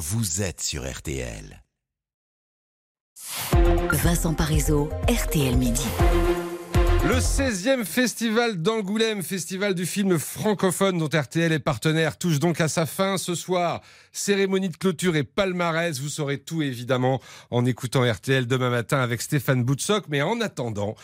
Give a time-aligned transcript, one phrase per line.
[0.00, 1.62] vous êtes sur RTL.
[3.92, 5.84] Vincent Parisot, RTL Midi.
[7.06, 12.68] Le 16e festival d'Angoulême, festival du film francophone dont RTL est partenaire, touche donc à
[12.68, 13.82] sa fin ce soir.
[14.10, 17.20] Cérémonie de clôture et palmarès, vous saurez tout évidemment
[17.50, 20.06] en écoutant RTL demain matin avec Stéphane Boutsock.
[20.08, 20.94] Mais en attendant,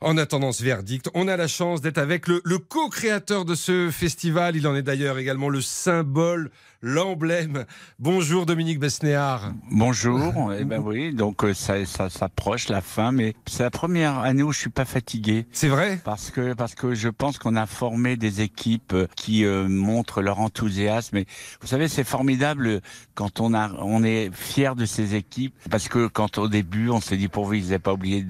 [0.00, 3.90] en attendant ce verdict, on a la chance d'être avec le, le co-créateur de ce
[3.90, 4.56] festival.
[4.56, 6.50] Il en est d'ailleurs également le symbole
[6.84, 7.64] l'emblème.
[7.98, 9.52] Bonjour Dominique Besnéard.
[9.70, 10.52] Bonjour.
[10.58, 14.42] eh ben oui, donc euh, ça, ça s'approche la fin, mais c'est la première année
[14.42, 15.46] où je suis pas fatigué.
[15.50, 15.98] C'est vrai?
[16.04, 20.20] Parce que parce que je pense qu'on a formé des équipes euh, qui euh, montrent
[20.20, 21.16] leur enthousiasme.
[21.16, 21.26] Et
[21.62, 22.82] vous savez, c'est formidable
[23.14, 27.00] quand on a on est fier de ces équipes parce que quand au début on
[27.00, 28.26] s'est dit pourvu ils n'aient pas oublié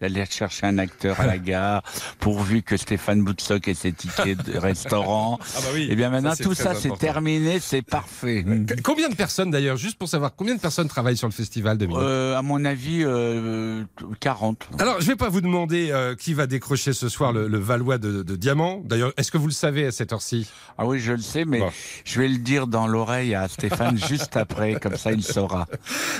[0.00, 1.82] d'aller chercher un acteur à la gare,
[2.20, 5.38] pourvu que Stéphane Boutsock ait ses tickets de restaurant.
[5.56, 5.88] Ah bah oui.
[5.90, 8.44] Et bien maintenant tout ça c'est terminé, c'est parfait.
[8.82, 12.02] Combien de personnes d'ailleurs, juste pour savoir, combien de personnes travaillent sur le festival, Dominique?
[12.02, 13.82] Euh, à mon avis, euh,
[14.20, 14.68] 40.
[14.78, 17.58] Alors, je ne vais pas vous demander euh, qui va décrocher ce soir le, le
[17.58, 18.80] Valois de, de Diamant.
[18.84, 20.48] D'ailleurs, est-ce que vous le savez à cette heure-ci?
[20.76, 21.70] Ah oui, je le sais, mais Bon.
[22.04, 25.66] je vais le dire dans l'oreille à Stéphane juste après, comme ça il saura.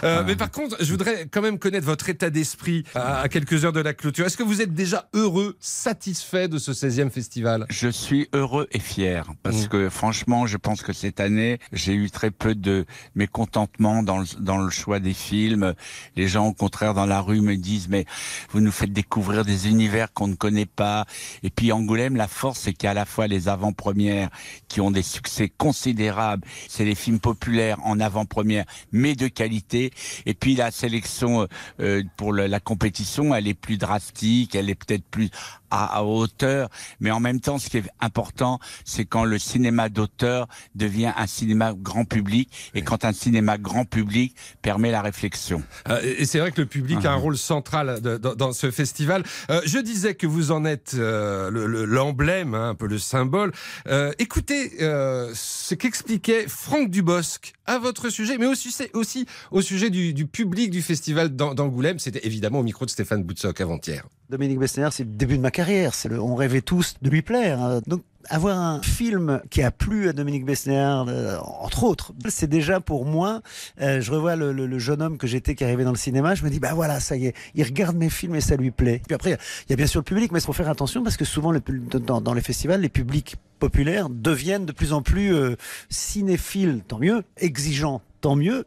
[0.05, 3.65] Euh, Mais par contre, je voudrais quand même connaître votre état d'esprit à, à quelques
[3.65, 4.27] heures de la clôture.
[4.27, 7.67] Est-ce que vous êtes déjà heureux, satisfait de ce 16e festival?
[7.69, 9.69] Je suis heureux et fier parce Mm.
[9.69, 14.27] que franchement, je pense que cette année, j'ai eu très peu de mécontentement dans le,
[14.39, 15.75] dans le choix des films.
[16.15, 18.05] Les gens, au contraire, dans la rue me disent mais
[18.51, 21.07] vous nous faites découvrir des univers qu'on ne connaît pas.
[21.43, 24.31] Et puis Angoulême, la force, c'est qu'il y a à la fois les avant-premières
[24.69, 26.47] qui ont des succès considérables.
[26.69, 29.91] C'est les films populaires en avant-première, mais de qualité.
[30.25, 31.49] Et puis la sélection
[31.81, 35.31] euh, pour la compétition, elle est plus drastique, elle peut-être plus
[35.71, 36.69] à, à hauteur,
[37.01, 41.27] mais en même temps, ce qui est important, c'est quand le cinéma d'auteur devient un
[41.27, 45.63] cinéma grand public et quand un cinéma grand public permet la réflexion.
[45.89, 48.71] Euh, Et c'est vrai que le public a un rôle central de- dans, dans ce
[48.71, 49.23] festival.
[49.51, 52.99] Euh, je disais que vous en êtes euh, le- le- l'emblème, hein, un peu le
[52.99, 53.53] symbole.
[53.87, 59.91] Euh, écoutez euh, ce qu'expliquait Franck Dubosc à votre sujet, mais aussi, aussi au sujet
[59.91, 61.99] du, du public du festival d'An- d'Angoulême.
[61.99, 64.07] C'était évidemment au micro de Stéphane Boutsock avant-hier.
[64.31, 65.91] Dominique Besnéard, c'est le début de ma carrière.
[66.21, 67.81] On rêvait tous de lui plaire.
[67.89, 72.79] Donc, avoir un film qui a plu à Dominique Besnéard, euh, entre autres, c'est déjà
[72.79, 73.43] pour moi.
[73.81, 76.37] euh, je revois le, jeune homme que j'étais qui arrivait dans le cinéma.
[76.37, 78.71] Je me dis, bah voilà, ça y est, il regarde mes films et ça lui
[78.71, 79.03] plaît.
[79.05, 79.31] Puis après,
[79.67, 81.53] il y a bien sûr le public, mais il faut faire attention parce que souvent,
[81.53, 85.57] dans, les festivals, les publics populaires deviennent de plus en plus euh,
[85.91, 88.01] cinéphiles, tant mieux, exigeants.
[88.21, 88.65] Tant mieux,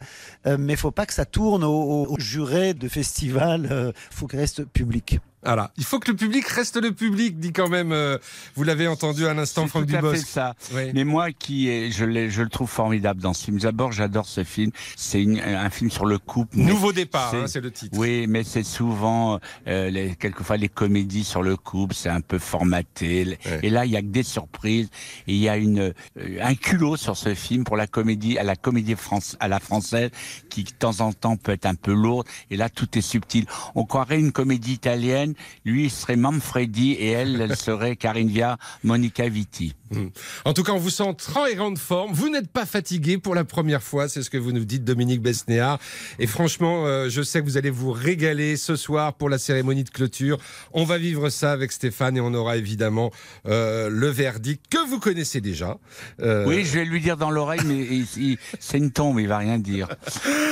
[0.48, 3.68] euh, mais faut pas que ça tourne au, au juré de festival.
[3.70, 5.20] euh, faut qu'il reste public.
[5.44, 5.72] Voilà.
[5.78, 7.92] Il faut que le public reste le public, dit quand même.
[7.92, 8.18] euh,
[8.56, 10.28] vous l'avez entendu à l'instant, Franck tout à fait Dubosc.
[10.28, 10.56] ça.
[10.74, 10.92] Oui.
[10.94, 13.60] Mais moi, qui est, je, je le trouve formidable dans ce film.
[13.60, 14.72] D'abord, j'adore ce film.
[14.96, 16.58] C'est un film sur le couple.
[16.58, 17.98] Nouveau départ, c'est- hein, c'est le titre.
[17.98, 22.38] Oui, mais c'est souvent, euh, les, quelquefois, les comédies sur le couple, c'est un peu
[22.40, 23.26] formaté.
[23.46, 23.60] Ouais.
[23.64, 24.90] Et là, il y a que des surprises.
[25.28, 25.80] Et il y a une,
[26.20, 29.60] euh, un culot sur ce film pour la comédie, à la comédie France, à la
[29.60, 30.12] française,
[30.50, 32.28] qui de temps en temps peut être un peu lourde.
[32.50, 33.46] Et là, tout est subtil.
[33.76, 35.31] On croirait une comédie italienne.
[35.66, 39.74] Lui, il serait Manfredi et elle, elle serait Karine Viard, Monica Vitti.
[40.46, 42.14] En tout cas, on vous sent très et grande forme.
[42.14, 45.22] Vous n'êtes pas fatigué pour la première fois, c'est ce que vous nous dites, Dominique
[45.22, 45.80] Besnéard.
[46.18, 49.84] Et franchement, euh, je sais que vous allez vous régaler ce soir pour la cérémonie
[49.84, 50.38] de clôture.
[50.72, 53.12] On va vivre ça avec Stéphane et on aura évidemment
[53.48, 55.78] euh, le verdict que vous connaissez déjà.
[56.22, 57.86] Euh, Oui, je vais lui dire dans l'oreille, mais
[58.60, 59.90] c'est une tombe, il va rien dire.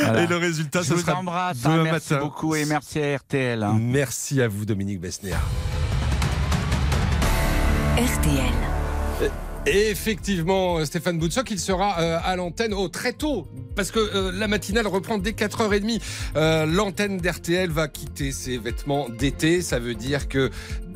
[0.04, 0.24] Voilà.
[0.24, 2.26] Et le résultat, Je ce vous sera embrasse, hein, merci matin.
[2.26, 3.64] beaucoup et merci à RTL.
[3.64, 3.78] hein.
[3.80, 5.50] Merci à vous, Dominique Besnéard.
[7.98, 8.54] RTL.
[9.66, 14.32] Effectivement, euh, Stéphane Boutsock, il sera euh, à l'antenne oh, très tôt, parce que euh,
[14.32, 16.02] la matinale reprend dès 4h30.
[16.36, 20.52] Euh, L'antenne d'RTL va quitter ses vêtements d'été, ça veut dire que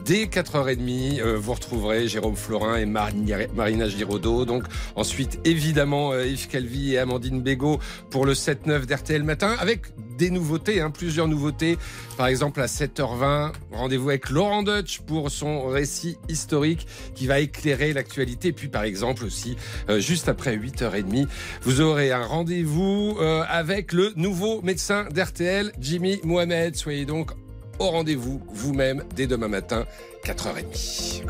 [0.06, 4.46] dès 4h30, euh, vous retrouverez Jérôme Florin et Marina, Giraudot.
[4.46, 4.64] Donc
[4.96, 10.30] ensuite, évidemment, euh, Yves Calvi et Amandine Bégaud pour le 7-9 d'RTL Matin, avec des
[10.30, 11.78] nouveautés, hein, plusieurs nouveautés.
[12.18, 16.86] Par exemple, à 7h20, rendez-vous avec Laurent Deutsch pour son récit historique
[17.16, 18.52] qui va éclairer l'actualité.
[18.52, 19.56] Puis, par exemple, aussi,
[19.90, 21.28] euh, juste après 8h30,
[21.64, 23.18] vous aurez un rendez-vous
[23.48, 26.76] avec le nouveau médecin d'RTL, Jimmy Mohamed.
[26.76, 27.32] Soyez donc
[27.80, 29.86] au rendez-vous vous-même dès demain matin,
[30.26, 31.24] 4h30.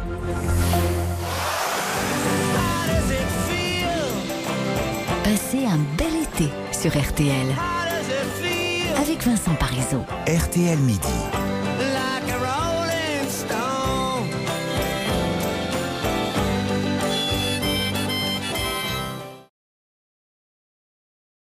[5.24, 7.48] Passez un bel été sur RTL.
[8.98, 10.04] Avec Vincent Parisot.
[10.28, 11.43] RTL Midi.